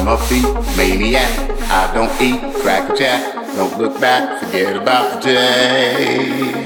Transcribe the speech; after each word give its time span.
I'm 0.00 0.08
a 0.08 0.16
thief, 0.16 0.46
maniac. 0.78 1.28
I 1.68 1.92
don't 1.92 2.10
eat, 2.22 2.40
crack 2.62 2.88
a 2.88 2.96
jack. 2.96 3.34
Don't 3.54 3.76
look 3.76 4.00
back, 4.00 4.42
forget 4.42 4.74
about 4.74 5.20
the 5.20 5.28
day. 5.28 6.64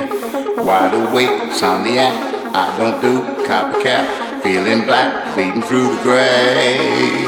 Wide 0.62 0.94
awake, 0.94 1.52
somniac. 1.52 2.14
I 2.54 2.78
don't 2.78 3.00
do 3.02 3.22
copycat. 3.44 4.40
Feeling 4.44 4.84
black, 4.84 5.34
bleeding 5.34 5.62
through 5.62 5.96
the 5.96 6.02
gray. 6.04 7.26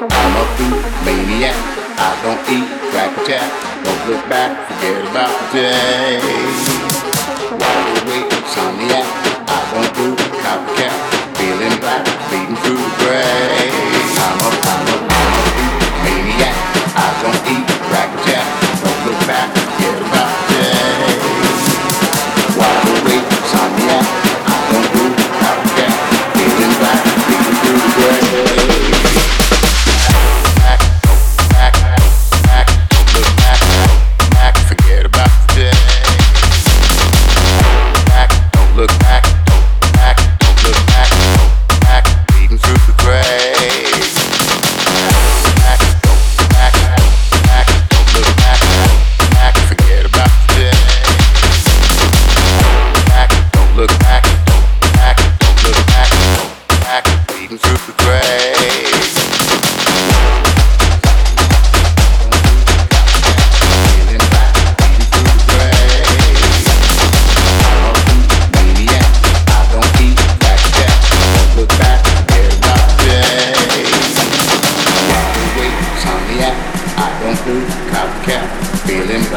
I'm 0.00 0.32
a 0.32 0.44
food 0.56 0.80
maniac. 1.04 1.56
I 2.00 2.10
don't 2.24 2.40
eat, 2.48 2.66
crack 2.90 3.12
a 3.18 3.26
jack. 3.28 3.84
Don't 3.84 4.08
look 4.08 4.26
back, 4.30 4.66
forget 4.66 5.10
about 5.10 5.52
the 5.52 5.58
day. 5.60 6.67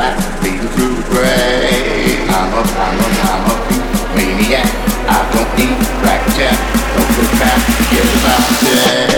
black. 0.02 0.18
I'm 2.34 3.46
a 3.46 3.56
maniac. 4.16 4.66
I 5.08 5.20
don't 5.32 5.60
eat 5.62 5.78
black 6.02 6.22
jack. 6.36 6.58
Don't 6.96 7.12
get. 7.92 9.11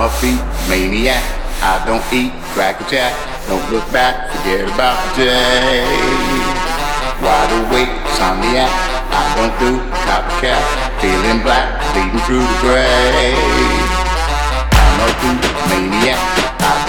my 0.00 0.08
feet, 0.16 0.40
maniac. 0.64 1.20
I 1.60 1.76
don't 1.84 2.00
eat, 2.08 2.32
crack 2.56 2.80
a 2.80 2.88
jack. 2.88 3.12
Don't 3.44 3.60
look 3.68 3.84
back, 3.92 4.32
forget 4.32 4.64
about 4.64 4.96
the 5.12 5.28
day. 5.28 5.84
Wide 7.20 7.52
awake, 7.60 7.92
insomniac. 8.08 8.72
I 9.12 9.22
don't 9.36 9.52
do 9.60 9.76
copycat. 10.08 10.64
Feeling 11.04 11.44
black, 11.44 11.68
bleeding 11.92 12.16
through 12.24 12.40
the 12.40 12.58
gray. 12.64 13.36
I'm 14.72 15.04
a 15.04 15.08
boot 15.20 15.44
maniac. 15.68 16.16
I 16.64 16.79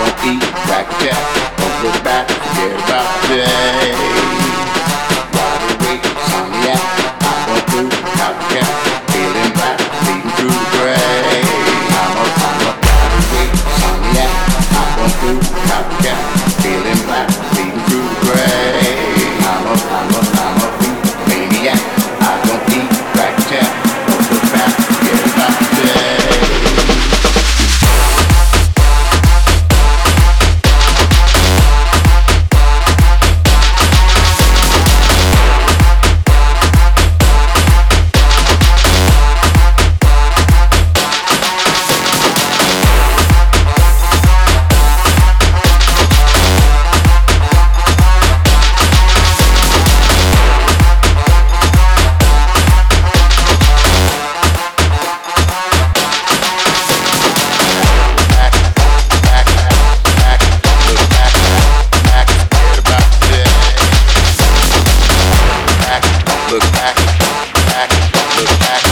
back, 67.71 67.89
go 68.35 68.43
back. 68.59 68.90